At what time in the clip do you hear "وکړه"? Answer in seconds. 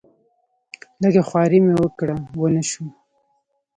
1.83-2.15